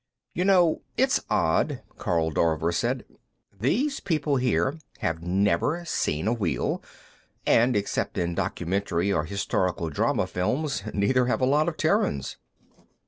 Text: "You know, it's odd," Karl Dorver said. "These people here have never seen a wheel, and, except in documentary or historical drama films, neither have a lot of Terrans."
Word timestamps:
"You 0.33 0.45
know, 0.45 0.81
it's 0.97 1.19
odd," 1.29 1.83
Karl 1.99 2.31
Dorver 2.31 2.71
said. 2.73 3.05
"These 3.59 3.99
people 3.99 4.37
here 4.37 4.79
have 5.01 5.21
never 5.21 5.85
seen 5.85 6.27
a 6.27 6.33
wheel, 6.33 6.81
and, 7.45 7.75
except 7.75 8.17
in 8.17 8.33
documentary 8.33 9.13
or 9.13 9.25
historical 9.25 9.91
drama 9.91 10.25
films, 10.25 10.81
neither 10.91 11.27
have 11.27 11.39
a 11.39 11.45
lot 11.45 11.69
of 11.69 11.77
Terrans." 11.77 12.37